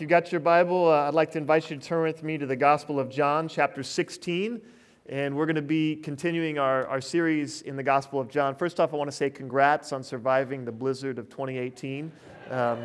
[0.00, 2.38] If you've got your Bible, uh, I'd like to invite you to turn with me
[2.38, 4.58] to the Gospel of John, chapter 16.
[5.10, 8.54] And we're going to be continuing our, our series in the Gospel of John.
[8.54, 12.10] First off, I want to say congrats on surviving the blizzard of 2018.
[12.48, 12.78] Um,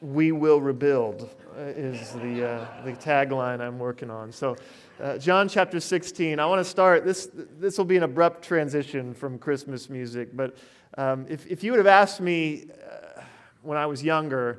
[0.00, 4.32] we will rebuild uh, is the, uh, the tagline I'm working on.
[4.32, 4.56] So,
[5.00, 7.04] uh, John chapter 16, I want to start.
[7.04, 10.56] This, this will be an abrupt transition from Christmas music, but
[10.98, 13.20] um, if, if you would have asked me uh,
[13.62, 14.58] when I was younger,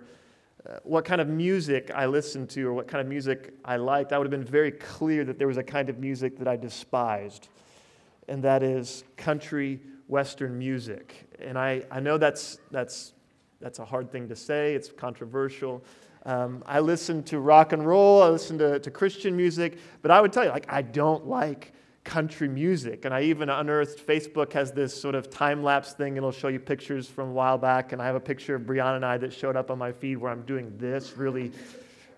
[0.84, 4.17] what kind of music I listened to or what kind of music I liked, I
[4.17, 7.49] would have been very clear that there was a kind of music that I despised,
[8.27, 11.27] and that is country western music.
[11.39, 13.13] And I, I know that's, that's,
[13.59, 15.84] that's a hard thing to say, it's controversial.
[16.25, 20.20] Um, I listen to rock and roll, I listen to, to Christian music, but I
[20.22, 21.73] would tell you, like, I don't like
[22.05, 23.04] country music.
[23.04, 26.16] And I even unearthed Facebook has this sort of time lapse thing.
[26.16, 27.91] It'll show you pictures from a while back.
[27.91, 30.18] And I have a picture of Brianna and I that showed up on my feed
[30.18, 31.52] where I'm doing this really.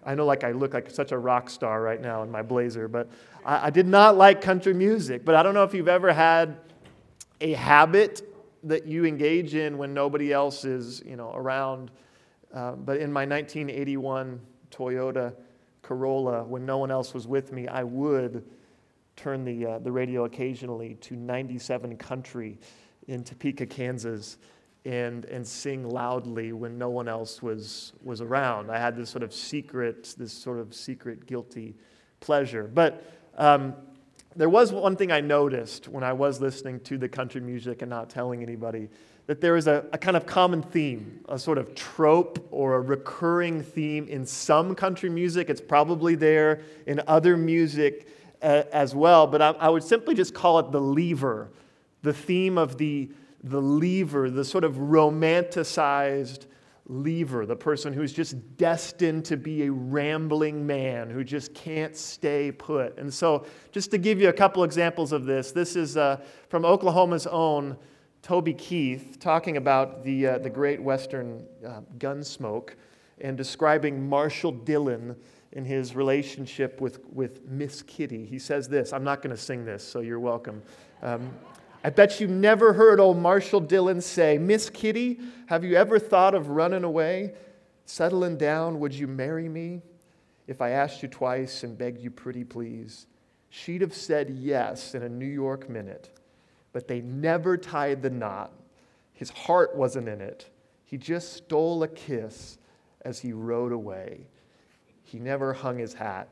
[0.06, 2.88] I know like I look like such a rock star right now in my blazer,
[2.88, 3.10] but
[3.44, 5.26] I, I did not like country music.
[5.26, 6.58] But I don't know if you've ever had
[7.42, 8.22] a habit
[8.64, 11.92] that you engage in when nobody else is, you know, around.
[12.54, 15.34] Uh, but in my 1981 Toyota
[15.82, 18.44] Corolla, when no one else was with me, I would
[19.18, 22.58] turn the, uh, the radio occasionally to 97 Country
[23.08, 24.38] in Topeka, Kansas,
[24.86, 28.72] and, and sing loudly when no one else was, was around.
[28.72, 31.76] I had this sort of secret, this sort of secret guilty
[32.22, 32.70] pleasure.
[32.74, 33.04] But
[33.38, 33.74] um,
[34.36, 37.90] there was one thing I noticed when I was listening to the country music and
[37.90, 38.88] not telling anybody
[39.26, 42.80] that there is a, a, kind of common theme, a sort of trope or a
[42.80, 45.50] recurring theme in some country music.
[45.50, 48.08] It's probably there in other music
[48.42, 51.52] as well, but I, would simply just call it the lever,
[52.04, 53.10] the theme of the,
[53.44, 56.46] the lever, the sort of romanticized
[56.88, 62.52] lever, the person who's just destined to be a rambling man who just can't stay
[62.52, 62.98] put.
[62.98, 66.64] And so, just to give you a couple examples of this, this is uh, from
[66.64, 67.78] Oklahoma's own
[68.22, 72.72] Toby Keith talking about the, uh, the great Western uh, Gunsmoke
[73.20, 75.16] and describing Marshal Dillon
[75.52, 78.26] in his relationship with, with Miss Kitty.
[78.26, 80.62] He says this I'm not going to sing this, so you're welcome.
[81.02, 81.32] Um,
[81.84, 86.34] I bet you never heard old Marshal Dillon say, Miss Kitty, have you ever thought
[86.34, 87.34] of running away?
[87.86, 89.82] Settling down, would you marry me?
[90.48, 93.06] If I asked you twice and begged you pretty please,
[93.50, 96.10] she'd have said yes in a New York minute.
[96.74, 98.52] But they never tied the knot.
[99.14, 100.50] His heart wasn't in it.
[100.84, 102.58] He just stole a kiss
[103.02, 104.22] as he rode away.
[105.08, 106.28] He never hung his hat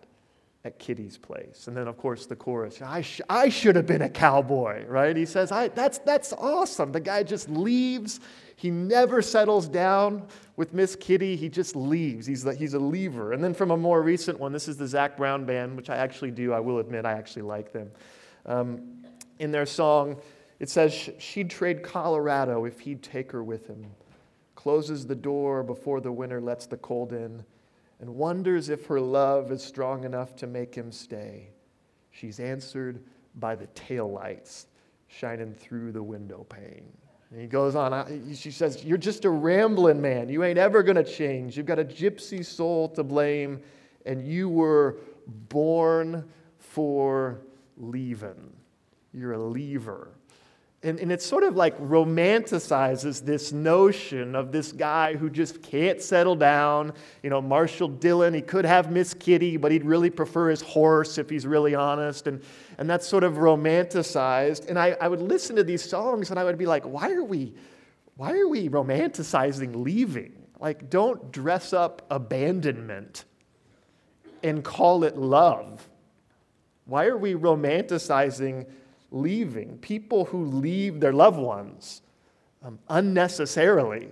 [0.66, 1.68] at Kitty's place.
[1.68, 5.16] And then, of course, the chorus I, sh- I should have been a cowboy, right?
[5.16, 6.92] He says, I, that's, that's awesome.
[6.92, 8.20] The guy just leaves.
[8.58, 10.28] He never settles down
[10.58, 11.38] with Miss Kitty.
[11.38, 12.28] He just leaves.
[12.28, 13.32] He's, the, he's a leaver.
[13.32, 15.96] And then, from a more recent one, this is the Zac Brown Band, which I
[15.96, 16.52] actually do.
[16.52, 17.90] I will admit, I actually like them.
[18.46, 18.82] Um,
[19.40, 20.18] in their song,
[20.60, 23.86] it says, She'd trade Colorado if he'd take her with him.
[24.56, 27.46] Closes the door before the winter lets the cold in
[28.06, 31.50] and wonders if her love is strong enough to make him stay.
[32.12, 34.66] She's answered by the taillights
[35.08, 36.86] shining through the window pane.
[37.32, 40.30] And he goes on, she says, You're just a rambling man.
[40.30, 41.58] You ain't ever going to change.
[41.58, 43.60] You've got a gypsy soul to blame,
[44.06, 44.98] and you were
[45.50, 46.30] born
[46.60, 47.42] for
[47.76, 48.54] leaving.
[49.14, 50.12] You're a leaver.
[50.86, 56.00] And, and it sort of like romanticizes this notion of this guy who just can't
[56.00, 56.94] settle down.
[57.24, 61.18] You know, Marshal Dillon, he could have Miss Kitty, but he'd really prefer his horse
[61.18, 62.28] if he's really honest.
[62.28, 62.44] And,
[62.78, 64.70] and that's sort of romanticized.
[64.70, 67.24] And I, I would listen to these songs and I would be like, why are
[67.24, 67.56] we,
[68.16, 70.34] why are we romanticizing leaving?
[70.60, 73.26] Like, don't dress up abandonment
[74.44, 75.90] and call it love.
[76.86, 78.68] Why are we romanticizing
[79.16, 82.02] leaving, people who leave their loved ones
[82.62, 84.10] um, unnecessarily,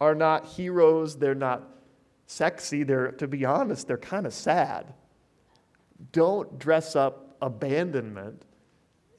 [0.00, 1.16] are not heroes.
[1.16, 1.62] They're not
[2.26, 2.82] sexy.
[2.82, 4.92] They're, to be honest, they're kind of sad.
[6.12, 8.42] Don't dress up abandonment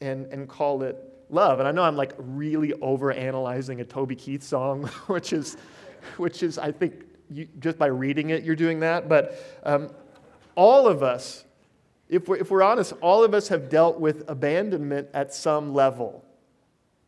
[0.02, 0.98] and, and call it
[1.30, 1.60] love.
[1.60, 5.58] And I know I'm like really over analyzing a Toby Keith song, which is,
[6.18, 9.10] which is I think, you, just by reading it, you're doing that.
[9.10, 9.90] But um,
[10.56, 11.46] all of us
[12.14, 16.24] if we're, if we're honest, all of us have dealt with abandonment at some level.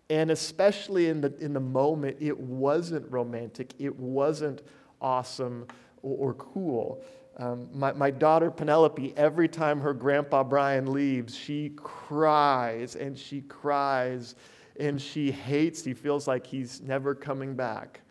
[0.09, 4.63] And especially in the, in the moment, it wasn't romantic, it wasn't
[5.01, 5.67] awesome
[6.01, 7.03] or, or cool.
[7.37, 13.41] Um, my, my daughter Penelope, every time her grandpa Brian leaves, she cries and she
[13.41, 14.35] cries
[14.79, 18.01] and she hates, he feels like he's never coming back.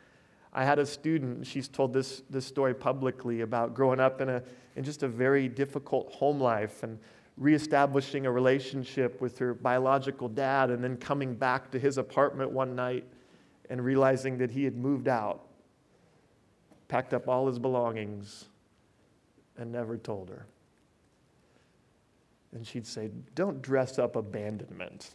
[0.54, 4.42] I had a student, she's told this, this story publicly about growing up in, a,
[4.76, 6.98] in just a very difficult home life and
[7.36, 12.76] reestablishing a relationship with her biological dad and then coming back to his apartment one
[12.76, 13.04] night
[13.68, 15.44] and realizing that he had moved out,
[16.86, 18.44] packed up all his belongings,
[19.56, 20.46] and never told her.
[22.52, 25.10] And she'd say, Don't dress up abandonment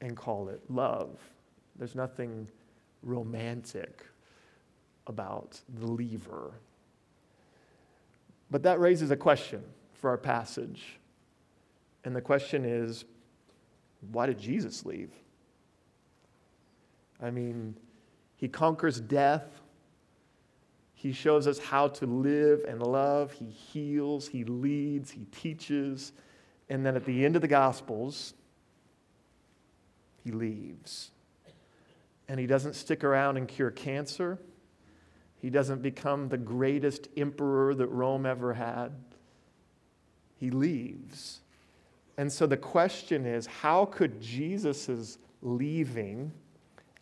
[0.00, 1.18] and call it love.
[1.76, 2.46] There's nothing
[3.06, 4.04] romantic
[5.06, 6.52] about the leaver.
[8.50, 9.62] But that raises a question
[9.94, 10.98] for our passage.
[12.04, 13.04] And the question is
[14.12, 15.10] why did Jesus leave?
[17.22, 17.76] I mean,
[18.36, 19.46] he conquers death.
[20.94, 23.32] He shows us how to live and love.
[23.32, 26.12] He heals, he leads, he teaches.
[26.68, 28.34] And then at the end of the Gospels,
[30.24, 31.10] he leaves
[32.28, 34.38] and he doesn't stick around and cure cancer.
[35.40, 38.92] He doesn't become the greatest emperor that Rome ever had.
[40.36, 41.40] He leaves.
[42.16, 46.32] And so the question is how could Jesus' leaving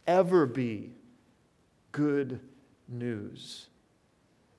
[0.07, 0.93] ever be
[1.93, 2.41] good
[2.89, 3.69] news?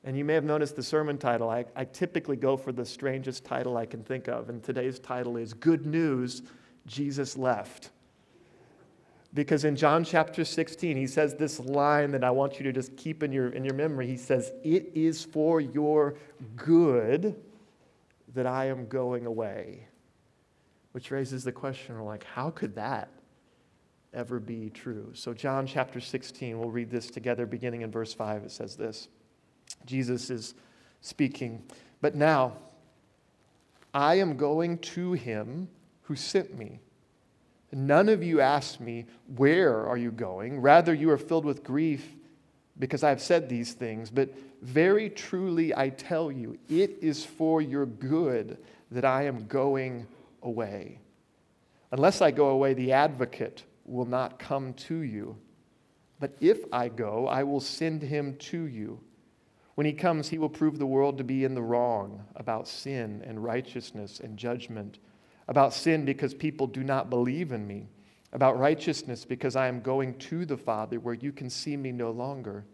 [0.03, 1.49] And you may have noticed the sermon title.
[1.49, 4.49] I, I, typically go for the strangest title I can think of.
[4.49, 6.43] And today's title is Good News
[6.85, 7.89] Jesus Left.
[9.35, 12.95] Because in John chapter 16, he says this line that I want you to just
[12.95, 14.07] keep in your, in your memory.
[14.07, 16.15] He says, It is for your
[16.55, 17.35] good
[18.33, 19.87] that I am going away.
[20.93, 23.09] Which raises the question like, how could that
[24.13, 25.11] ever be true?
[25.13, 28.43] So, John chapter 16, we'll read this together beginning in verse 5.
[28.43, 29.09] It says this
[29.85, 30.53] Jesus is
[31.01, 31.61] speaking,
[31.99, 32.53] But now
[33.93, 35.67] I am going to him
[36.03, 36.79] who sent me.
[37.75, 39.05] None of you asked me,
[39.35, 40.61] Where are you going?
[40.61, 42.15] Rather, you are filled with grief
[42.79, 44.09] because I have said these things.
[44.09, 48.59] But very truly, I tell you, it is for your good
[48.91, 50.07] that I am going
[50.41, 50.99] away.
[51.91, 55.35] Unless I go away, the advocate will not come to you.
[56.21, 59.01] But if I go, I will send him to you.
[59.75, 63.21] When he comes, he will prove the world to be in the wrong about sin
[63.27, 64.99] and righteousness and judgment
[65.47, 67.87] about sin because people do not believe in me,
[68.33, 72.11] about righteousness because I am going to the Father where you can see me no
[72.11, 72.65] longer,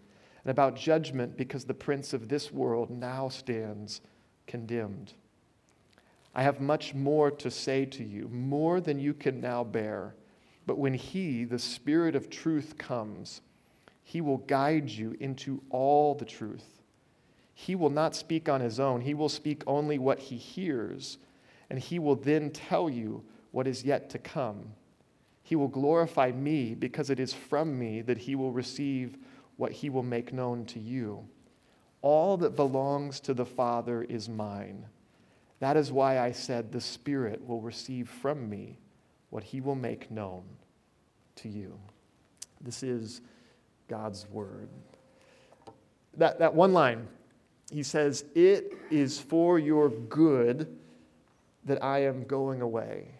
[0.43, 4.01] and about judgment because the prince of this world now stands
[4.47, 5.13] condemned.
[6.33, 10.15] I have much more to say to you, more than you can now bear.
[10.65, 13.41] But when He, the Spirit of truth, comes,
[14.03, 16.81] He will guide you into all the truth.
[17.53, 21.17] He will not speak on His own, He will speak only what He hears
[21.71, 24.73] and he will then tell you what is yet to come.
[25.41, 29.17] He will glorify me because it is from me that he will receive
[29.55, 31.25] what he will make known to you.
[32.01, 34.85] All that belongs to the Father is mine.
[35.59, 38.77] That is why I said, The Spirit will receive from me
[39.29, 40.43] what he will make known
[41.37, 41.79] to you.
[42.59, 43.21] This is
[43.87, 44.67] God's word.
[46.17, 47.07] That, that one line,
[47.71, 50.79] he says, It is for your good
[51.65, 53.15] that I am going away.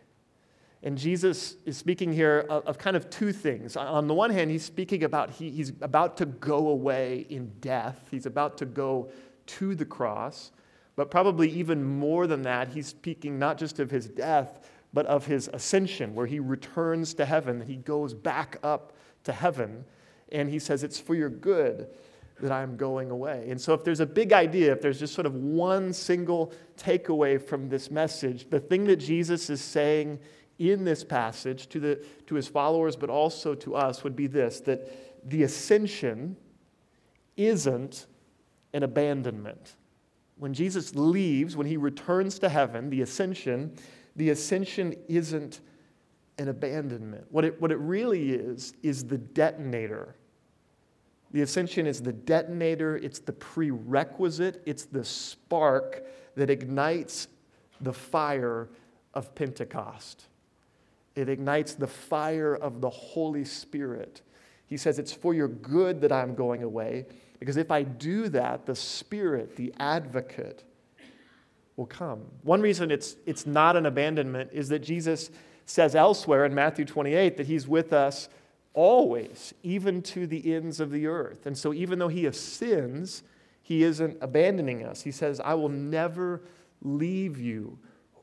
[0.84, 3.78] And Jesus is speaking here of, of, kind of two things.
[3.78, 8.08] On the one hand, he's speaking about he, he's about to go away in death,
[8.10, 9.12] he's about to go
[9.46, 10.52] to the cross.
[10.96, 15.26] But probably even more than that, he's speaking not just of his death, but of
[15.26, 18.94] his ascension, where he returns to heaven, he goes back up
[19.24, 19.86] to heaven.
[20.32, 21.88] And he says, It's for your good
[22.42, 23.48] that I'm going away.
[23.50, 27.42] And so, if there's a big idea, if there's just sort of one single takeaway
[27.42, 30.20] from this message, the thing that Jesus is saying
[30.60, 34.60] in this passage to, the, to his followers, but also to us, would be this
[34.62, 36.36] that the ascension
[37.38, 38.08] isn't
[38.74, 39.76] an abandonment.
[40.38, 43.76] When Jesus leaves, when he returns to heaven, the ascension,
[44.16, 45.62] the ascension isn't
[46.38, 47.26] an abandonment.
[47.30, 50.16] What it, what it really is, is the detonator
[51.32, 56.04] the ascension is the detonator, it's the prerequisite, it's the spark
[56.36, 57.28] that ignites
[57.80, 58.70] the fire
[59.14, 60.26] of Pentecost.
[61.16, 64.22] It ignites the fire of the Holy Spirit.
[64.66, 67.06] He says, It's for your good that I'm going away,
[67.40, 70.64] because if I do that, the Spirit, the advocate,
[71.76, 72.22] will come.
[72.44, 75.32] One reason it's, it's not an abandonment is that Jesus
[75.66, 78.30] says elsewhere in Matthew 28 that He's with us
[78.74, 81.46] always, even to the ends of the earth.
[81.46, 83.24] And so, even though he ascends,
[83.62, 85.02] he isn't abandoning us.
[85.02, 86.42] He says, I will never
[86.82, 87.78] leave you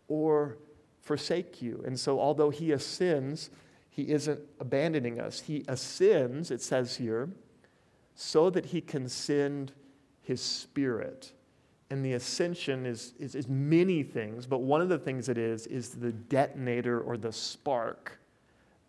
[0.08, 0.58] or
[1.00, 1.82] forsake you.
[1.86, 3.50] And so, although he ascends,
[3.88, 5.40] he isn't abandoning us.
[5.40, 7.28] He ascends, it says here,
[8.14, 9.72] so that he can send
[10.22, 11.32] his spirit.
[11.90, 15.66] And the ascension is, is, is many things, but one of the things it is
[15.66, 18.17] is the detonator or the spark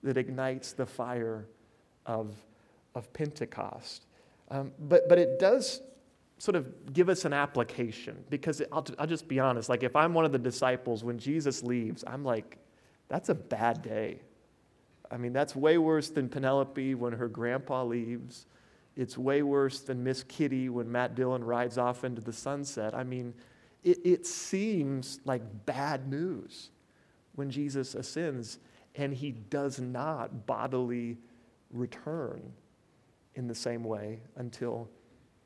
[0.03, 1.45] that ignites the fire
[2.05, 2.33] of,
[2.95, 4.05] of Pentecost.
[4.49, 5.81] Um, but, but it does
[6.37, 9.69] sort of give us an application because I'll, I'll just be honest.
[9.69, 12.57] Like, if I'm one of the disciples, when Jesus leaves, I'm like,
[13.09, 14.21] that's a bad day.
[15.11, 18.45] I mean, that's way worse than Penelope when her grandpa leaves.
[18.95, 22.95] It's way worse than Miss Kitty when Matt Dillon rides off into the sunset.
[22.95, 23.33] I mean,
[23.83, 26.69] it, it seems like bad news
[27.35, 28.59] when Jesus ascends
[28.99, 31.17] and he does not bodily
[31.71, 32.51] return
[33.35, 34.89] in the same way until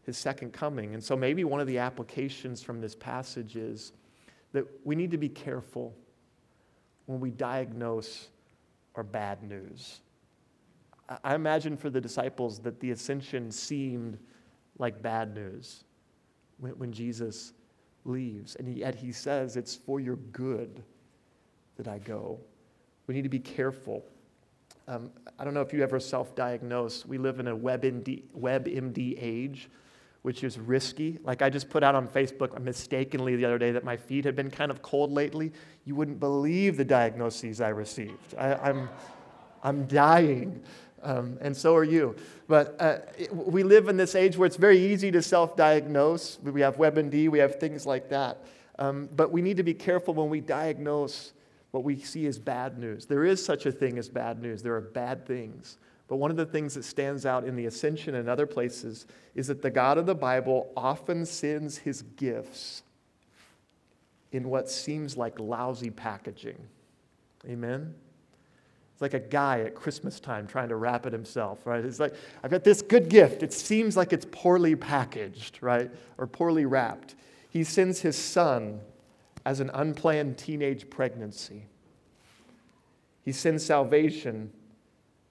[0.01, 0.95] his second coming.
[0.95, 3.93] And so maybe one of the applications from this passage is
[4.53, 5.93] that we need to be careful
[7.05, 8.29] when we diagnose
[8.95, 10.01] our bad news.
[11.23, 14.17] I imagine for the disciples that the ascension seemed
[14.79, 15.83] like bad news
[16.57, 17.53] when, when Jesus
[18.03, 18.55] leaves.
[18.55, 20.83] And yet he says, It's for your good
[21.77, 22.39] that I go.
[23.07, 24.05] We need to be careful.
[24.87, 27.05] Um, I don't know if you ever self diagnose.
[27.05, 29.69] We live in a WebMD, WebMD age
[30.23, 31.19] which is risky.
[31.23, 34.35] Like I just put out on Facebook mistakenly the other day that my feet had
[34.35, 35.51] been kind of cold lately.
[35.85, 38.33] You wouldn't believe the diagnoses I received.
[38.37, 38.89] I, am I'm,
[39.63, 40.63] I'm dying,
[41.03, 42.15] um, and so are you.
[42.47, 46.39] But uh, it, we live in this age where it's very easy to self diagnose.
[46.41, 48.43] We have WebMD, we have things like that.
[48.79, 51.33] Um, but we need to be careful when we diagnose
[51.73, 53.07] what we see as bad news.
[53.07, 55.79] There is such a thing as bad news, there are bad things.
[56.07, 59.47] But one of the things that stands out in the Ascension and other places is
[59.47, 62.83] that the God of the Bible often sends his gifts
[64.31, 66.59] in what seems like lousy packaging.
[67.49, 67.95] Amen?
[68.91, 71.83] It's like a guy at Christmas time trying to wrap it himself, right?
[71.83, 72.13] It's like,
[72.43, 73.41] I've got this good gift.
[73.41, 75.89] It seems like it's poorly packaged, right?
[76.19, 77.15] Or poorly wrapped.
[77.49, 78.79] He sends his son
[79.45, 81.65] as an unplanned teenage pregnancy.
[83.23, 84.51] He sends salvation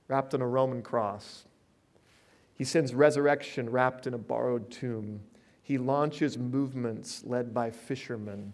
[0.09, 1.45] wrapped in a Roman cross.
[2.55, 5.21] He sends resurrection wrapped in a borrowed tomb.
[5.63, 8.53] He launches movements led by fishermen.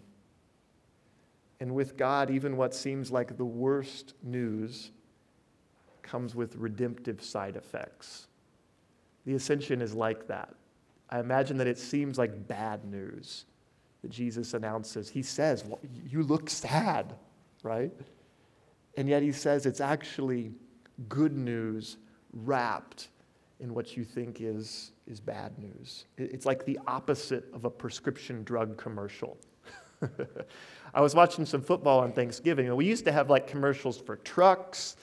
[1.59, 4.91] And with God, even what seems like the worst news
[6.01, 8.27] comes with redemptive side effects.
[9.25, 10.55] The ascension is like that.
[11.09, 13.45] I imagine that it seems like bad news
[14.01, 15.09] that Jesus announces.
[15.09, 17.15] He says, well, You look sad,
[17.63, 17.91] right?
[18.97, 20.51] And yet he says it's actually
[21.07, 21.97] good news
[22.33, 23.09] wrapped
[23.59, 26.05] in what you think is, is bad news.
[26.17, 29.37] It's like the opposite of a prescription drug commercial.
[30.93, 34.15] I was watching some football on Thanksgiving, and we used to have like commercials for
[34.17, 34.95] trucks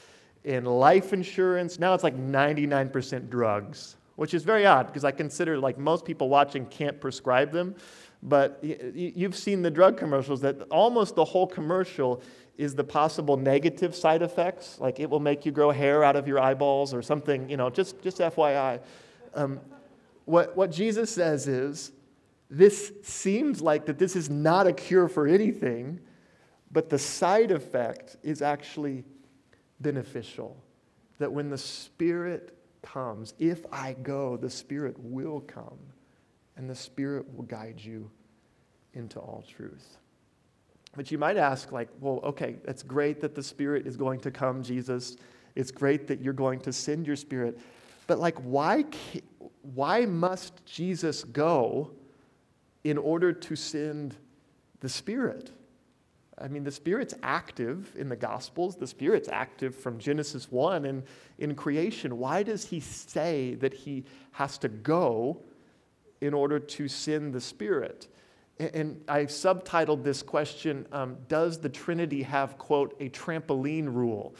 [0.44, 1.78] and life insurance.
[1.78, 6.28] Now it's like 99% drugs, which is very odd because I consider like most people
[6.28, 7.74] watching can't prescribe them.
[8.22, 12.22] But you've seen the drug commercials that almost the whole commercial
[12.58, 16.26] is the possible negative side effects, like it will make you grow hair out of
[16.26, 18.80] your eyeballs or something, you know, just, just FYI.
[19.34, 19.60] Um,
[20.24, 21.92] what, what Jesus says is,
[22.48, 26.00] this seems like that this is not a cure for anything,
[26.70, 29.04] but the side effect is actually
[29.80, 30.56] beneficial.
[31.18, 35.78] That when the Spirit comes, if I go, the Spirit will come,
[36.56, 38.10] and the Spirit will guide you
[38.94, 39.98] into all truth.
[40.96, 44.30] But you might ask, like, well, okay, that's great that the Spirit is going to
[44.30, 45.16] come, Jesus.
[45.54, 47.58] It's great that you're going to send your Spirit.
[48.06, 48.84] But, like, why,
[49.74, 51.90] why must Jesus go
[52.84, 54.16] in order to send
[54.80, 55.50] the Spirit?
[56.38, 58.76] I mean, the Spirit's active in the Gospels.
[58.76, 61.02] The Spirit's active from Genesis 1 and
[61.38, 62.18] in creation.
[62.18, 65.42] Why does he say that he has to go
[66.26, 68.08] in order to send the Spirit?
[68.58, 74.34] And I subtitled this question um, Does the Trinity have, quote, a trampoline rule?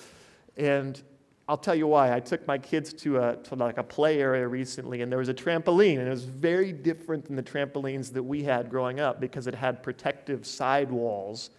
[0.56, 1.00] And
[1.48, 2.12] I'll tell you why.
[2.12, 5.28] I took my kids to, a, to like a play area recently, and there was
[5.28, 9.20] a trampoline, and it was very different than the trampolines that we had growing up
[9.20, 11.50] because it had protective side walls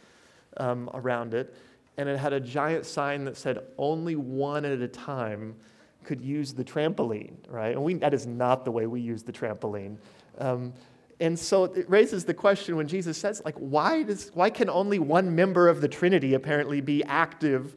[0.57, 1.55] um, around it,
[1.98, 5.55] and it had a giant sign that said only one at a time
[6.03, 7.72] could use the trampoline, right?
[7.72, 9.98] And we, that is not the way we use the trampoline.
[10.38, 10.74] Um,
[11.20, 15.00] and so it raises the question when Jesus says, like, why, does, why can only
[15.00, 17.75] one member of the Trinity apparently be active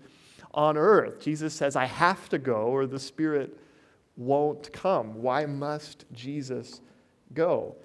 [0.52, 1.20] on earth?
[1.20, 3.58] Jesus says, I have to go or the Spirit
[4.16, 5.22] won't come.
[5.22, 6.82] Why must Jesus
[7.32, 7.76] go?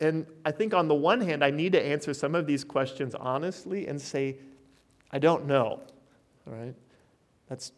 [0.00, 3.14] And I think on the one hand, I need to answer some of these questions
[3.14, 4.36] honestly and say,
[5.12, 5.80] I don't know.
[6.46, 6.74] All right?
[7.48, 7.70] That's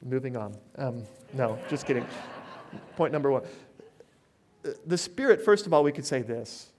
[0.00, 0.56] moving on.
[0.76, 1.02] Um,
[1.34, 2.06] no, just kidding.
[2.96, 3.42] Point number one.
[4.86, 6.72] The Spirit, first of all, we could say this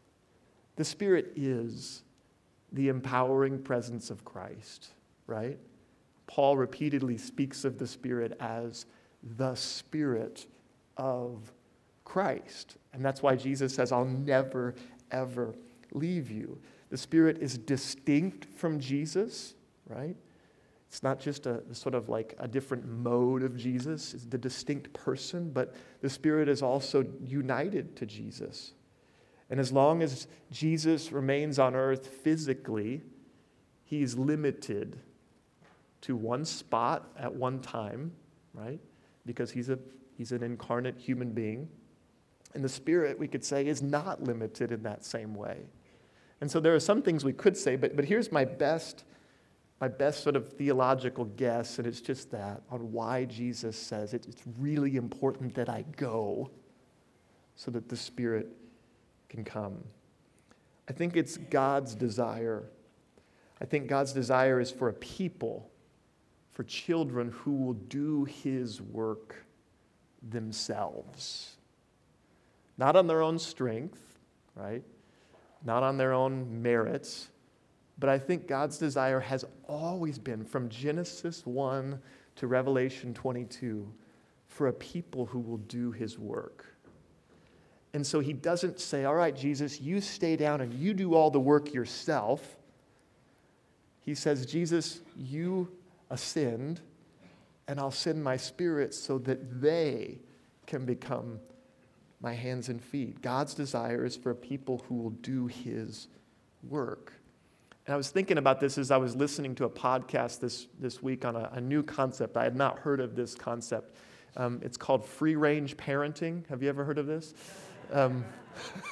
[0.75, 2.03] the Spirit is
[2.71, 4.89] the empowering presence of Christ,
[5.27, 5.57] right?
[6.27, 8.85] Paul repeatedly speaks of the Spirit as
[9.37, 10.45] the Spirit
[10.97, 11.51] of
[12.05, 12.77] Christ.
[12.93, 14.75] And that's why Jesus says, I'll never,
[15.11, 15.55] ever
[15.91, 16.59] leave you.
[16.91, 19.55] The Spirit is distinct from Jesus,
[19.87, 20.15] right?
[20.89, 24.91] It's not just a sort of like a different mode of Jesus, it's the distinct
[24.91, 28.73] person, but the Spirit is also united to Jesus.
[29.51, 33.03] And as long as Jesus remains on earth physically,
[33.83, 34.99] he's limited
[36.01, 38.11] to one spot at one time,
[38.55, 38.79] right?
[39.27, 39.77] Because he's, a,
[40.17, 41.69] he's an incarnate human being.
[42.55, 45.67] And the Spirit, we could say, is not limited in that same way.
[46.41, 49.03] And so there are some things we could say, but, but here's my best
[49.79, 54.25] my best sort of theological guess, and it's just that on why Jesus says it,
[54.27, 56.51] it's really important that I go
[57.55, 58.49] so that the Spirit
[59.29, 59.83] can come.
[60.89, 62.63] I think it's God's desire.
[63.61, 65.69] I think God's desire is for a people,
[66.51, 69.45] for children who will do His work
[70.21, 71.55] themselves.
[72.77, 74.01] Not on their own strength,
[74.55, 74.83] right?
[75.63, 77.29] Not on their own merits
[77.99, 81.99] but I think God's desire has always been, from Genesis 1
[82.37, 83.91] to Revelation 22,
[84.47, 86.65] for a people who will do his work.
[87.93, 91.29] And so he doesn't say, All right, Jesus, you stay down and you do all
[91.29, 92.55] the work yourself.
[94.01, 95.69] He says, Jesus, you
[96.09, 96.81] ascend,
[97.67, 100.19] and I'll send my spirit so that they
[100.65, 101.39] can become
[102.21, 103.21] my hands and feet.
[103.21, 106.07] God's desire is for a people who will do his
[106.63, 107.13] work.
[107.89, 111.01] And I was thinking about this as I was listening to a podcast this, this
[111.01, 112.37] week on a, a new concept.
[112.37, 113.95] I had not heard of this concept.
[114.37, 116.47] Um, it's called free range parenting.
[116.49, 117.33] Have you ever heard of this?
[117.91, 118.23] Um,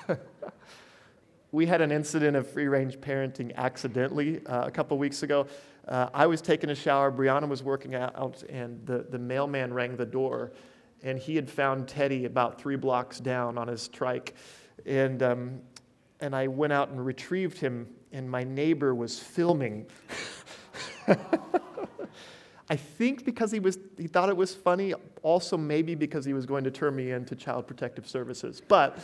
[1.51, 5.45] we had an incident of free range parenting accidentally uh, a couple weeks ago.
[5.88, 9.95] Uh, I was taking a shower, Brianna was working out, and the, the mailman rang
[9.95, 10.54] the door.
[11.04, 14.34] And he had found Teddy about three blocks down on his trike.
[14.88, 15.62] And, um,
[16.19, 19.86] and I went out and retrieved him and my neighbor was filming.
[22.70, 24.93] I think because he, was, he thought it was funny,
[25.24, 28.62] also maybe because he was going to turn me into Child Protective Services.
[28.67, 29.00] But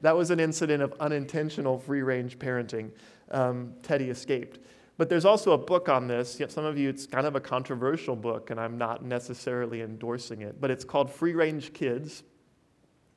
[0.00, 2.90] that was an incident of unintentional free range parenting.
[3.30, 4.58] Um, Teddy escaped.
[4.96, 6.40] But there's also a book on this.
[6.48, 10.60] Some of you, it's kind of a controversial book, and I'm not necessarily endorsing it.
[10.60, 12.24] But it's called Free Range Kids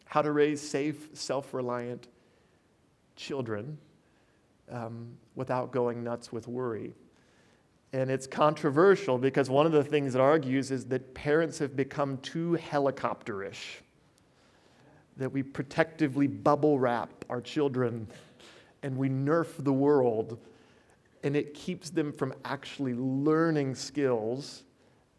[0.05, 2.07] How to Raise Safe, Self Reliant
[3.15, 3.79] Children
[4.71, 6.93] um, without going nuts with worry.
[7.93, 12.17] And it's controversial because one of the things it argues is that parents have become
[12.19, 13.81] too helicopterish,
[15.17, 18.07] that we protectively bubble wrap our children
[18.84, 20.39] and we nerf the world,
[21.23, 24.63] and it keeps them from actually learning skills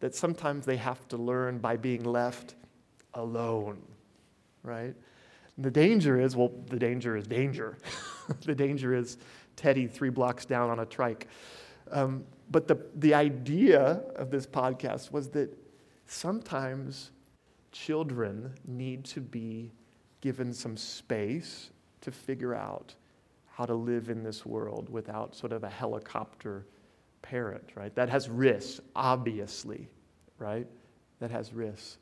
[0.01, 2.57] that sometimes they have to learn by being left
[3.15, 3.81] alone,
[4.65, 4.95] right?
[5.57, 7.79] And the danger is well, the danger is danger.
[8.45, 9.19] the danger is
[9.57, 11.29] Teddy three blocks down on a trike.
[11.91, 15.57] Um, but the, the idea of this podcast was that
[16.07, 17.11] sometimes
[17.71, 19.73] children need to be
[20.21, 21.71] given some space
[22.03, 22.95] to figure out
[23.47, 26.67] how to live in this world without sort of a helicopter
[27.23, 27.95] parent, right?
[27.95, 29.89] That has risks, obviously,
[30.39, 30.67] right?
[31.21, 31.99] That has risks.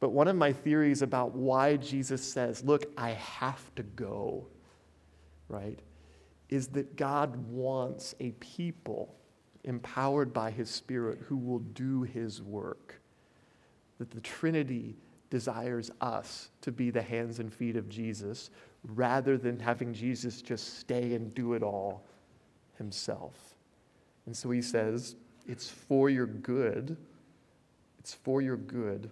[0.00, 4.48] But one of my theories about why Jesus says, Look, I have to go,
[5.48, 5.78] right,
[6.52, 9.14] is that God wants a people
[9.64, 13.00] empowered by his Spirit who will do his work.
[13.98, 14.94] That the Trinity
[15.30, 18.50] desires us to be the hands and feet of Jesus
[18.84, 22.04] rather than having Jesus just stay and do it all
[22.76, 23.54] himself.
[24.26, 25.16] And so he says,
[25.48, 26.98] It's for your good,
[27.98, 29.10] it's for your good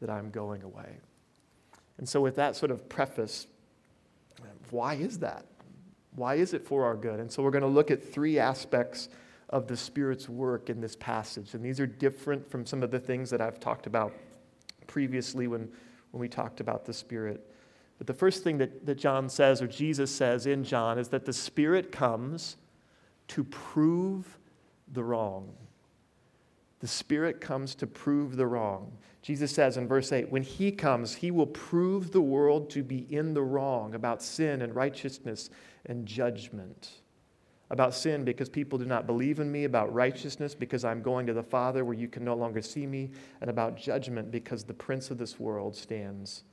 [0.00, 0.96] that I'm going away.
[1.98, 3.46] And so, with that sort of preface,
[4.70, 5.46] why is that?
[6.16, 7.20] Why is it for our good?
[7.20, 9.08] And so we're going to look at three aspects
[9.50, 11.54] of the Spirit's work in this passage.
[11.54, 14.12] And these are different from some of the things that I've talked about
[14.86, 15.68] previously when,
[16.10, 17.48] when we talked about the Spirit.
[17.98, 21.24] But the first thing that, that John says, or Jesus says in John, is that
[21.26, 22.56] the Spirit comes
[23.28, 24.38] to prove
[24.92, 25.52] the wrong.
[26.80, 28.92] The Spirit comes to prove the wrong.
[29.22, 33.06] Jesus says in verse 8, when He comes, He will prove the world to be
[33.10, 35.50] in the wrong about sin and righteousness
[35.86, 36.90] and judgment.
[37.70, 39.64] About sin, because people do not believe in me.
[39.64, 43.10] About righteousness, because I'm going to the Father where you can no longer see me.
[43.40, 46.44] And about judgment, because the prince of this world stands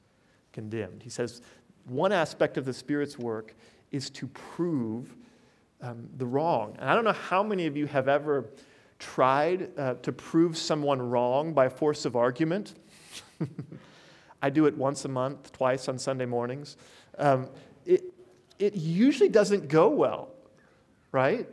[0.53, 1.03] condemned.
[1.03, 1.41] He says
[1.85, 3.55] one aspect of the Spirit's work
[3.91, 5.15] is to prove
[5.81, 6.75] um, the wrong.
[6.79, 8.49] And I don't know how many of you have ever
[8.99, 12.75] tried uh, to prove someone wrong by force of argument.
[14.41, 16.77] I do it once a month, twice on Sunday mornings.
[17.17, 17.49] Um,
[17.85, 18.03] it,
[18.59, 20.29] it usually doesn't go well,
[21.11, 21.47] right?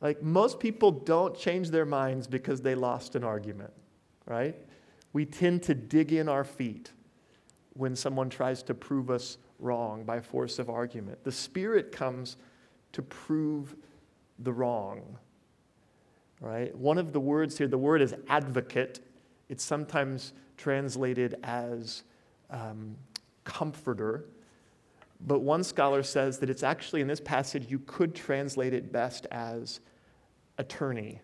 [0.00, 3.72] Like most people don't change their minds because they lost an argument,
[4.26, 4.56] right?
[5.12, 6.92] We tend to dig in our feet
[7.74, 11.22] when someone tries to prove us wrong by force of argument.
[11.24, 12.36] The Spirit comes
[12.92, 13.76] to prove
[14.38, 15.18] the wrong.
[16.40, 16.74] Right?
[16.74, 19.00] One of the words here, the word is advocate.
[19.48, 22.02] It's sometimes translated as
[22.48, 22.96] um,
[23.44, 24.24] comforter.
[25.26, 29.26] But one scholar says that it's actually in this passage, you could translate it best
[29.30, 29.80] as
[30.56, 31.20] attorney.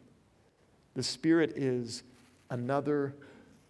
[0.94, 2.02] The Spirit is
[2.50, 3.14] another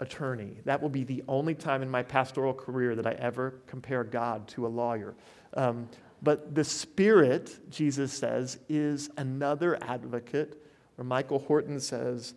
[0.01, 0.59] attorney.
[0.65, 4.47] That will be the only time in my pastoral career that I ever compare God
[4.49, 5.15] to a lawyer.
[5.55, 5.89] Um,
[6.23, 10.63] but the Spirit, Jesus says, is another advocate,
[10.99, 12.35] or Michael Horton says,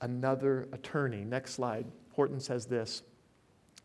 [0.00, 1.24] another attorney.
[1.24, 1.86] Next slide.
[2.12, 3.02] Horton says this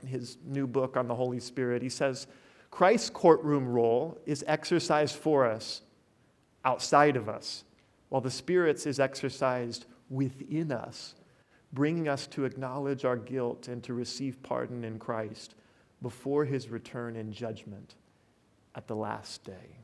[0.01, 1.81] in his new book on the Holy Spirit.
[1.81, 2.27] He says,
[2.69, 5.81] Christ's courtroom role is exercised for us
[6.63, 7.63] outside of us,
[8.09, 11.15] while the Spirit's is exercised within us
[11.73, 15.55] bringing us to acknowledge our guilt and to receive pardon in Christ
[16.01, 17.95] before his return in judgment
[18.75, 19.77] at the last day.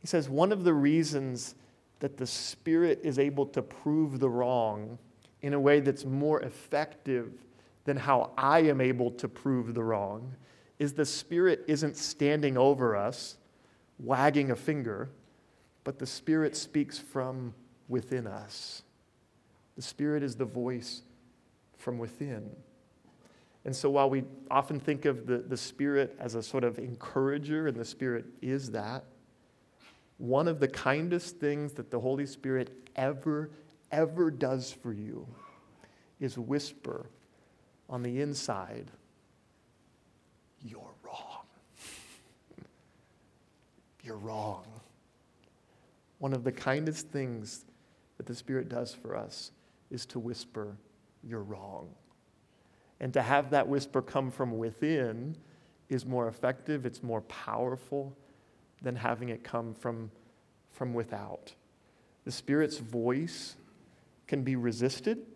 [0.00, 1.54] He says one of the reasons
[2.00, 4.98] that the Spirit is able to prove the wrong
[5.42, 7.32] in a way that's more effective
[7.84, 10.34] than how I am able to prove the wrong
[10.78, 13.36] is the Spirit isn't standing over us,
[13.98, 15.10] wagging a finger,
[15.84, 17.54] but the Spirit speaks from
[17.88, 18.82] within us.
[19.76, 21.02] The Spirit is the voice
[21.76, 22.50] from within.
[23.64, 27.68] And so while we often think of the, the Spirit as a sort of encourager,
[27.68, 29.04] and the Spirit is that,
[30.18, 33.50] one of the kindest things that the Holy Spirit ever,
[33.90, 35.26] ever does for you
[36.20, 37.06] is whisper
[37.88, 38.90] on the inside,
[40.60, 41.46] You're wrong.
[44.02, 44.64] You're wrong.
[46.18, 47.64] One of the kindest things
[48.16, 49.52] that the Spirit does for us
[49.90, 50.76] is to whisper,
[51.22, 51.88] You're wrong.
[53.00, 55.36] And to have that whisper come from within
[55.88, 58.16] is more effective, it's more powerful
[58.82, 60.10] than having it come from,
[60.70, 61.54] from without.
[62.24, 63.56] The Spirit's voice
[64.26, 65.26] can be resisted.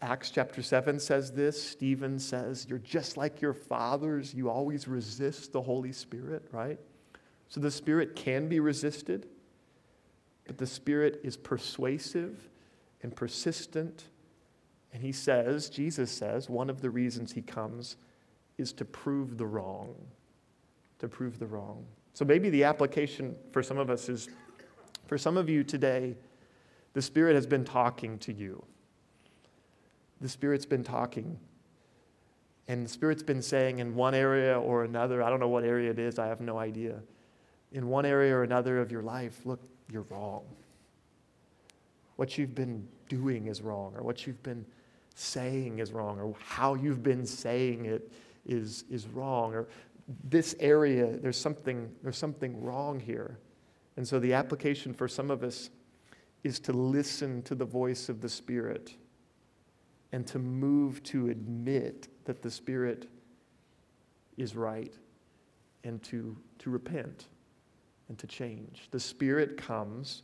[0.00, 1.62] Acts chapter 7 says this.
[1.62, 4.34] Stephen says, You're just like your fathers.
[4.34, 6.78] You always resist the Holy Spirit, right?
[7.48, 9.28] So the Spirit can be resisted,
[10.46, 12.48] but the Spirit is persuasive
[13.02, 14.04] and persistent.
[14.92, 17.96] And he says, Jesus says, one of the reasons he comes
[18.58, 19.94] is to prove the wrong.
[20.98, 21.84] To prove the wrong.
[22.14, 24.28] So maybe the application for some of us is
[25.06, 26.16] for some of you today,
[26.92, 28.62] the Spirit has been talking to you.
[30.20, 31.38] The Spirit's been talking.
[32.68, 35.90] And the Spirit's been saying in one area or another, I don't know what area
[35.90, 37.00] it is, I have no idea.
[37.72, 40.44] In one area or another of your life, look, you're wrong
[42.16, 44.64] what you've been doing is wrong, or what you've been
[45.14, 48.12] saying is wrong, or how you've been saying it
[48.46, 49.66] is, is wrong, or
[50.24, 53.38] this area, there's something, there's something wrong here.
[53.96, 55.70] And so the application for some of us
[56.42, 58.94] is to listen to the voice of the Spirit
[60.12, 63.08] and to move to admit that the Spirit
[64.36, 64.92] is right
[65.84, 67.26] and to, to repent
[68.08, 68.88] and to change.
[68.90, 70.22] The Spirit comes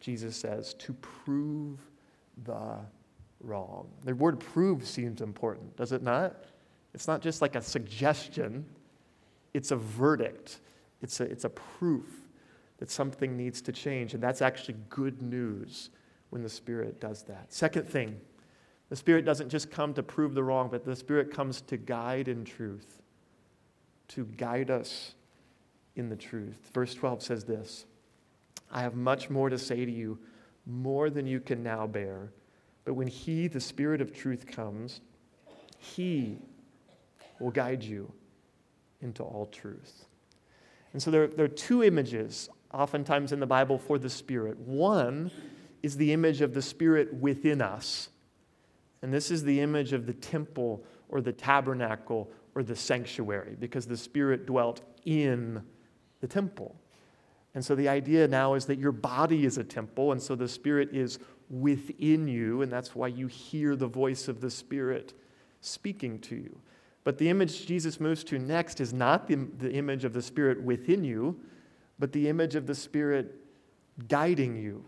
[0.00, 1.78] Jesus says, to prove
[2.44, 2.78] the
[3.42, 3.88] wrong.
[4.02, 6.44] The word prove seems important, does it not?
[6.94, 8.64] It's not just like a suggestion,
[9.54, 10.60] it's a verdict,
[11.02, 12.06] it's a, it's a proof
[12.78, 14.14] that something needs to change.
[14.14, 15.90] And that's actually good news
[16.30, 17.52] when the Spirit does that.
[17.52, 18.20] Second thing,
[18.88, 22.28] the Spirit doesn't just come to prove the wrong, but the Spirit comes to guide
[22.28, 23.00] in truth,
[24.08, 25.14] to guide us
[25.96, 26.70] in the truth.
[26.72, 27.84] Verse 12 says this
[28.70, 30.18] I have much more to say to you,
[30.66, 32.32] more than you can now bear.
[32.84, 35.00] But when He, the Spirit of truth, comes,
[35.78, 36.38] He
[37.38, 38.12] will guide you
[39.00, 40.06] into all truth.
[40.92, 44.58] And so there, there are two images, oftentimes in the Bible, for the Spirit.
[44.58, 45.30] One
[45.82, 48.08] is the image of the Spirit within us.
[49.02, 53.86] And this is the image of the temple or the tabernacle or the sanctuary, because
[53.86, 55.62] the Spirit dwelt in
[56.20, 56.76] the temple.
[57.54, 60.48] And so the idea now is that your body is a temple, and so the
[60.48, 65.14] Spirit is within you, and that's why you hear the voice of the Spirit
[65.60, 66.60] speaking to you.
[67.02, 70.62] But the image Jesus moves to next is not the, the image of the Spirit
[70.62, 71.40] within you,
[71.98, 73.34] but the image of the Spirit
[74.08, 74.84] guiding you,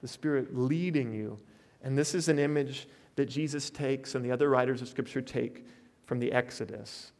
[0.00, 1.38] the Spirit leading you.
[1.82, 5.66] And this is an image that Jesus takes and the other writers of Scripture take
[6.04, 7.12] from the Exodus.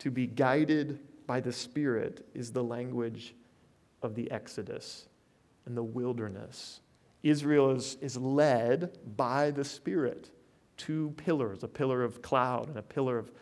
[0.00, 3.34] To be guided by the Spirit is the language
[4.02, 5.08] of the Exodus
[5.66, 6.80] and the wilderness.
[7.22, 10.30] Israel is, is led by the Spirit.
[10.76, 13.32] Two pillars, a pillar of cloud and a pillar of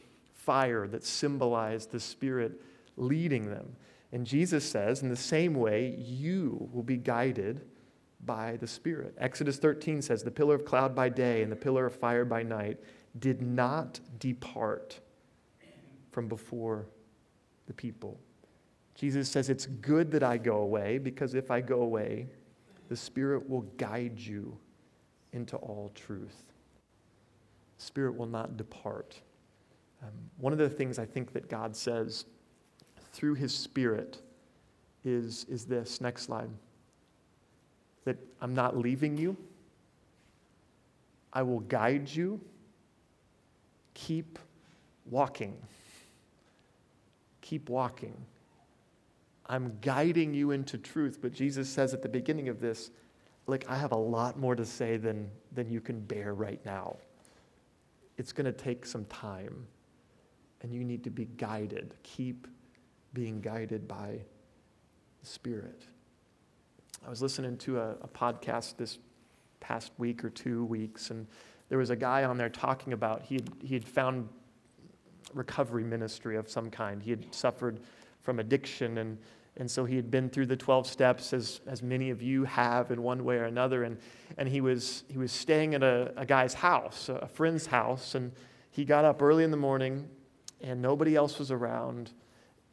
[0.46, 2.62] fire that symbolized the Spirit
[2.96, 3.76] leading them.
[4.12, 7.62] And Jesus says, in the same way, you will be guided
[8.24, 9.14] by the Spirit.
[9.18, 12.42] Exodus 13 says, The pillar of cloud by day and the pillar of fire by
[12.42, 12.78] night
[13.18, 15.00] did not depart
[16.12, 16.87] from before
[17.66, 18.18] the people.
[18.94, 22.28] Jesus says, It's good that I go away because if I go away,
[22.88, 24.56] the Spirit will guide you
[25.32, 26.42] into all truth.
[27.78, 29.20] Spirit will not depart.
[30.02, 32.26] Um, one of the things I think that God says
[33.12, 34.20] through His Spirit
[35.04, 36.50] is, is this next slide
[38.04, 39.37] that I'm not leaving you,
[41.32, 42.40] I will guide you.
[43.94, 44.38] Keep
[45.11, 45.56] walking.
[47.40, 48.14] Keep walking.
[49.46, 51.18] I'm guiding you into truth.
[51.20, 52.90] But Jesus says at the beginning of this,
[53.46, 56.96] like, I have a lot more to say than, than you can bear right now.
[58.18, 59.66] It's going to take some time
[60.62, 61.95] and you need to be guided.
[62.03, 62.47] Keep
[63.12, 64.19] being guided by
[65.21, 65.87] the Spirit.
[67.07, 68.99] I was listening to a, a, podcast this
[69.61, 71.27] past week or two weeks, and
[71.69, 74.29] there was a guy on there talking about he had, he had found
[75.35, 77.03] recovery ministry of some kind.
[77.03, 77.81] He had suffered
[78.23, 79.19] from addiction, and,
[79.57, 82.90] and so he had been through the 12 steps, as, as many of you have
[82.90, 83.85] in one way or another.
[83.85, 83.99] And,
[84.37, 88.33] and he, was, he was staying at a, a guy's house, a friend's house, and
[88.71, 90.09] he got up early in the morning
[90.66, 92.11] and nobody else was around.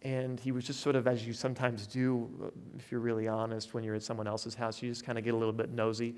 [0.02, 3.74] And he was just sort of, as you sometimes do, uh, if you're really honest,
[3.74, 6.16] when you're at someone else's house, you just kind of get a little bit nosy.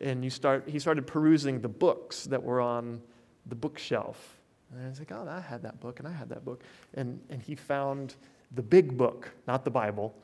[0.00, 3.00] And you start, he started perusing the books that were on
[3.46, 4.40] the bookshelf.
[4.72, 6.62] And I was like, oh, I had that book, and I had that book.
[6.94, 8.16] And, and he found
[8.54, 10.16] the big book, not the Bible,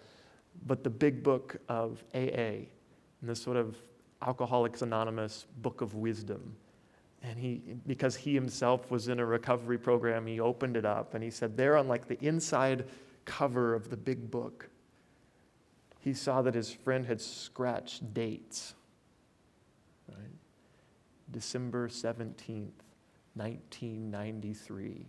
[0.67, 2.69] but the big book of AA, and
[3.23, 3.77] this sort of
[4.23, 6.57] Alcoholics Anonymous book of wisdom.
[7.25, 11.25] And he, because he himself was in a recovery program, he opened it up and
[11.25, 12.85] he said, there on like the inside
[13.25, 14.69] cover of the big book,
[16.01, 18.75] he saw that his friend had scratched dates.
[20.07, 20.19] Right?
[21.31, 22.73] December 17th,
[23.37, 25.07] 1993.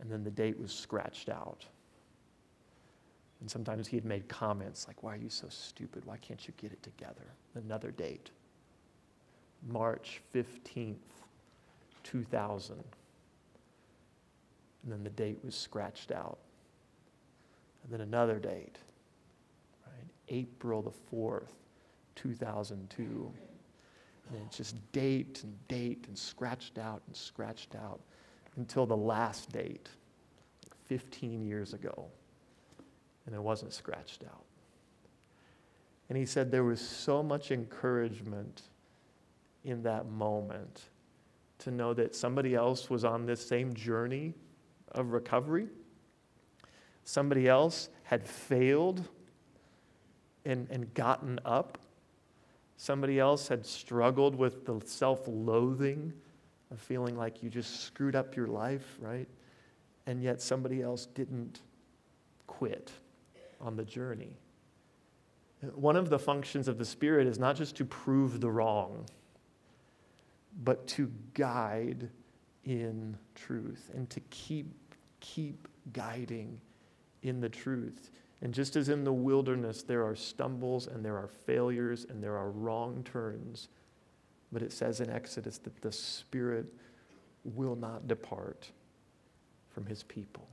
[0.00, 1.64] And then the date was scratched out.
[3.40, 6.04] And sometimes he had made comments like, Why are you so stupid?
[6.04, 7.32] Why can't you get it together?
[7.54, 8.30] Another date.
[9.68, 10.96] March 15th,
[12.02, 12.76] 2000.
[14.82, 16.38] And then the date was scratched out.
[17.82, 18.78] And then another date,
[19.86, 20.06] right?
[20.28, 21.52] April the 4th,
[22.16, 23.32] 2002.
[24.30, 28.00] And it's just date and date and scratched out and scratched out
[28.56, 29.88] until the last date,
[30.64, 32.06] like 15 years ago.
[33.26, 34.44] And it wasn't scratched out.
[36.08, 38.62] And he said there was so much encouragement
[39.64, 40.82] in that moment
[41.58, 44.34] to know that somebody else was on this same journey
[44.92, 45.68] of recovery.
[47.04, 49.08] Somebody else had failed
[50.44, 51.78] and, and gotten up.
[52.76, 56.12] Somebody else had struggled with the self loathing
[56.70, 59.28] of feeling like you just screwed up your life, right?
[60.06, 61.60] And yet somebody else didn't
[62.46, 62.90] quit
[63.60, 64.36] on the journey.
[65.74, 69.06] One of the functions of the Spirit is not just to prove the wrong
[70.62, 72.08] but to guide
[72.64, 74.72] in truth and to keep,
[75.20, 76.60] keep guiding
[77.22, 78.10] in the truth.
[78.42, 82.36] And just as in the wilderness, there are stumbles and there are failures and there
[82.36, 83.68] are wrong turns,
[84.52, 86.66] but it says in Exodus that the Spirit
[87.44, 88.70] will not depart
[89.70, 90.46] from his people.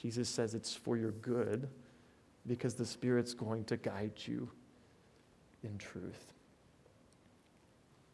[0.00, 1.68] Jesus says it's for your good
[2.46, 4.50] because the Spirit's going to guide you
[5.62, 6.32] in truth.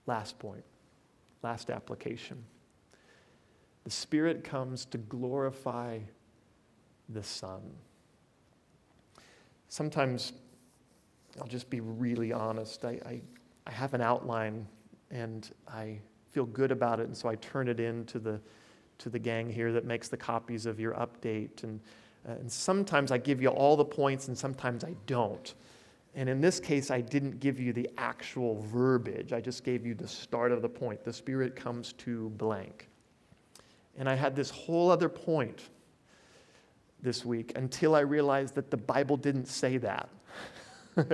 [0.07, 0.65] Last point
[1.43, 2.45] Last application.
[3.85, 5.99] The Spirit comes to glorify
[7.09, 7.61] the Son.
[9.69, 10.33] Sometimes,
[11.41, 13.21] I'll just be really honest, I, I,
[13.67, 14.67] I, have an outline
[15.11, 15.99] and I
[16.31, 18.41] feel good about it, and so I turn it in to the,
[18.99, 21.65] to the gang here that makes the copies of your update.
[21.65, 21.81] And,
[22.29, 25.55] uh, and sometimes I give you all the points, and sometimes I don't.
[26.15, 29.33] And in this case, I didn't give you the actual verbiage.
[29.33, 31.05] I just gave you the start of the point.
[31.05, 32.89] The Spirit comes to blank.
[33.97, 35.71] And I had this whole other point
[37.01, 40.09] this week until I realized that the Bible didn't say that.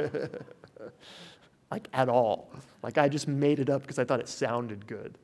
[1.71, 2.51] like at all.
[2.83, 5.17] Like I just made it up because I thought it sounded good.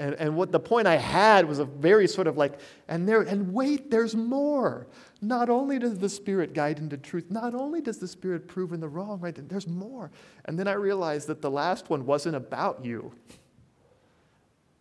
[0.00, 2.58] And, and what the point I had was a very sort of like,
[2.88, 4.86] and there, and wait, there's more.
[5.20, 8.80] Not only does the Spirit guide into truth, not only does the Spirit prove in
[8.80, 9.36] the wrong, right?
[9.46, 10.10] There's more.
[10.46, 13.12] And then I realized that the last one wasn't about you.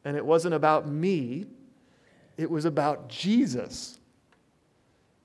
[0.06, 1.48] And it wasn't about me.
[2.38, 4.00] It was about Jesus.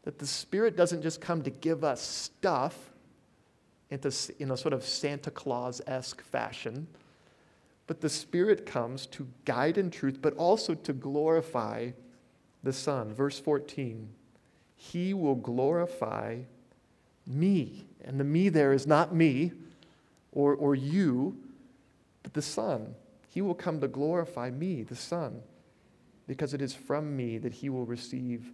[0.02, 2.76] That the Spirit doesn't just come to give us stuff
[3.90, 6.88] into, in a sort of Santa Claus esque fashion
[7.86, 11.90] but the Spirit comes to guide in truth, but also to glorify
[12.62, 13.12] the Son.
[13.12, 14.08] Verse 14
[14.76, 16.38] He will glorify
[17.26, 17.86] me.
[18.04, 19.52] And the me there is not me
[20.32, 21.36] or, or you,
[22.22, 22.94] but the Son.
[23.28, 25.40] He will come to glorify me, the Son,
[26.26, 28.50] because it is from me that He will receive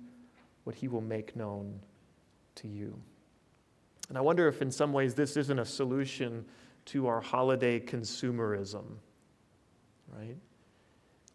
[0.64, 1.80] what He will make known
[2.56, 2.98] to you.
[4.08, 6.44] And I wonder if, in some ways, this isn't a solution
[6.86, 8.84] to our holiday consumerism
[10.16, 10.36] right?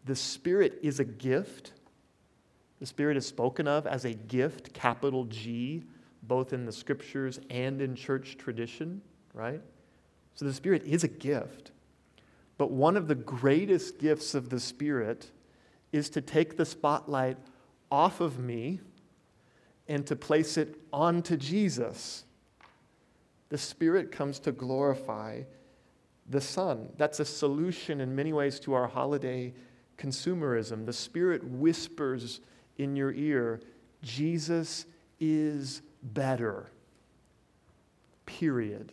[0.04, 1.72] The Spirit is a gift.
[2.80, 5.84] The Spirit is spoken of as a gift, capital G,
[6.22, 9.00] both in the scriptures and in church tradition,
[9.34, 9.60] right?
[10.34, 11.72] So the Spirit is a gift.
[12.58, 15.30] But one of the greatest gifts of the Spirit
[15.92, 17.38] is to take the spotlight
[17.90, 18.80] off of me
[19.88, 22.24] and to place it onto Jesus.
[23.48, 25.42] The Spirit comes to glorify
[26.28, 26.88] the Son.
[26.96, 29.54] That's a solution in many ways to our holiday
[29.96, 30.84] consumerism.
[30.84, 32.40] The Spirit whispers
[32.78, 33.60] in your ear,
[34.02, 34.86] Jesus
[35.20, 36.70] is better.
[38.26, 38.92] Period.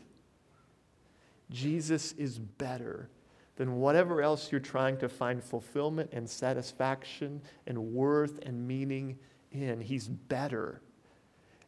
[1.49, 3.09] Jesus is better
[3.55, 9.17] than whatever else you're trying to find fulfillment and satisfaction and worth and meaning
[9.51, 9.79] in.
[9.81, 10.81] He's better.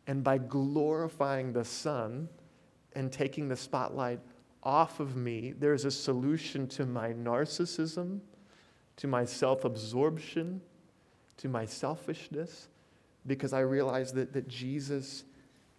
[0.08, 2.30] And by glorifying the Son
[2.93, 4.19] and taking the spotlight
[4.65, 8.19] off of me, there's a solution to my narcissism,
[8.97, 10.60] to my self absorption,
[11.38, 12.67] to my selfishness,
[13.28, 15.23] because I realize that, that Jesus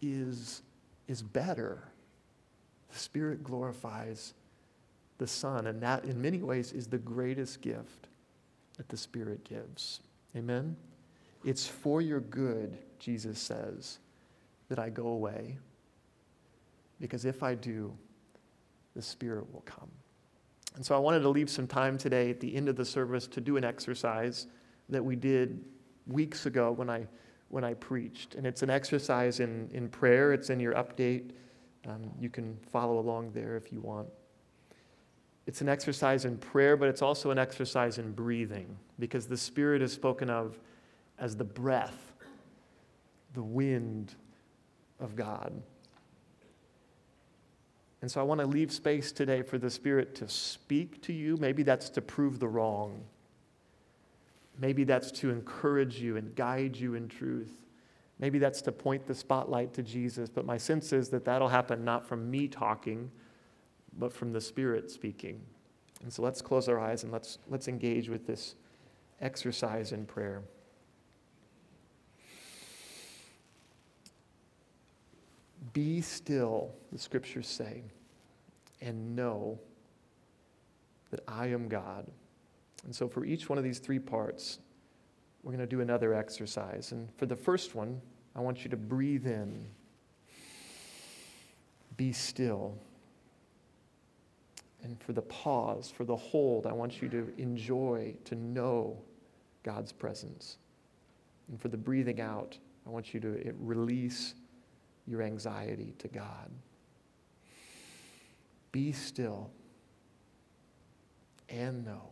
[0.01, 0.63] is,
[1.09, 1.83] is better.
[2.93, 4.35] The Spirit glorifies
[5.19, 8.09] the Son, and that, in many ways, is the greatest gift
[8.77, 10.01] that the Spirit gives.
[10.37, 10.77] Amen?
[11.45, 13.99] It's for your good, Jesus says,
[14.69, 15.59] that I go away.
[17.01, 17.97] Because if I do,
[18.97, 19.91] the Spirit will come.
[20.75, 23.27] And so I wanted to leave some time today at the end of the service
[23.29, 24.47] to do an exercise
[24.89, 25.65] that we did
[26.07, 27.07] weeks ago when I,
[27.49, 28.35] when I preached.
[28.35, 31.31] And it's an exercise in, in prayer, it's in your update.
[31.87, 34.09] Um, you can follow along there if you want.
[35.47, 39.81] It's an exercise in prayer, but it's also an exercise in breathing because the Spirit
[39.81, 40.59] is spoken of
[41.19, 42.13] as the breath,
[43.35, 44.15] the wind
[44.99, 45.53] of God.
[48.07, 51.37] And so I want to leave space today for the Spirit to speak to you.
[51.39, 53.03] Maybe that's to prove the wrong.
[54.61, 57.51] Maybe that's to encourage you and guide you in truth.
[58.21, 60.31] Maybe that's to point the spotlight to Jesus.
[60.31, 63.11] But my sense is that that'll happen not from me talking,
[63.99, 65.41] but from the Spirit speaking.
[66.05, 68.55] And so let's close our eyes and let's, let's engage with this
[69.21, 70.43] exercise in prayer.
[75.77, 77.83] Be still, the scriptures say,
[78.81, 79.59] and know
[81.11, 82.07] that I am God.
[82.87, 84.61] And so, for each one of these three parts,
[85.43, 86.93] we're going to do another exercise.
[86.93, 88.01] And for the first one,
[88.35, 89.67] I want you to breathe in,
[91.99, 92.79] be still.
[94.83, 98.97] And for the pause, for the hold, I want you to enjoy, to know
[99.63, 100.57] God's presence.
[101.51, 104.33] And for the breathing out, I want you to release
[105.07, 106.51] your anxiety to God.
[108.73, 109.51] Be still
[111.49, 112.11] and know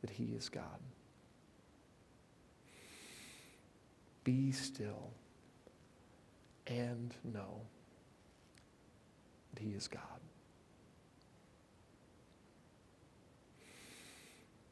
[0.00, 0.80] that He is God.
[4.24, 5.10] Be still
[6.66, 7.62] and know
[9.54, 10.02] that He is God.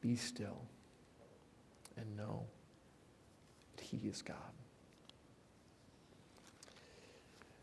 [0.01, 0.61] Be still
[1.97, 2.45] and know
[3.75, 4.35] that He is God.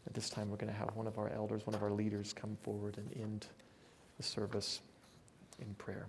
[0.07, 2.33] At this time, we're going to have one of our elders, one of our leaders
[2.33, 3.47] come forward and end
[4.17, 4.81] the service
[5.59, 6.07] in prayer.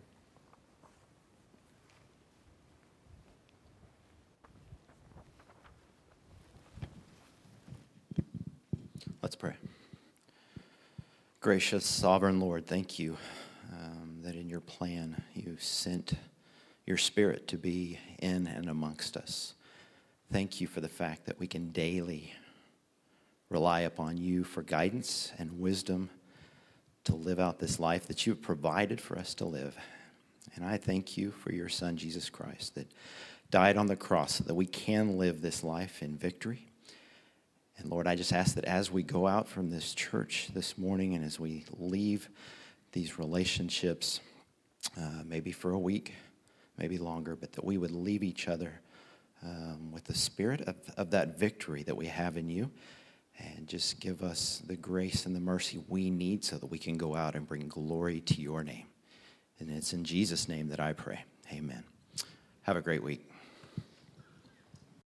[9.22, 9.54] Let's pray.
[11.40, 13.18] Gracious, sovereign Lord, thank you
[13.74, 16.14] um, that in your plan you sent
[16.86, 19.56] your spirit to be in and amongst us.
[20.32, 22.34] Thank you for the fact that we can daily
[23.56, 26.10] rely upon you for guidance and wisdom
[27.06, 29.78] to live out this life that you have provided for us to live.
[30.56, 32.92] And I thank you for your Son, Jesus Christ, that
[33.52, 36.68] died on the cross so that we can live this life in victory.
[37.78, 41.16] And Lord, I just ask that as we go out from this church this morning
[41.16, 42.28] and as we leave
[42.92, 44.20] these relationships,
[45.00, 46.14] uh, maybe for a week,
[46.78, 48.82] maybe longer, but that we would leave each other
[49.42, 52.70] um, with the spirit of, of that victory that we have in you
[53.38, 56.98] and just give us the grace and the mercy we need so that we can
[56.98, 58.86] go out and bring glory to your name.
[59.60, 61.24] And it's in Jesus' name that I pray.
[61.52, 61.84] Amen.
[62.64, 63.30] Have a great week.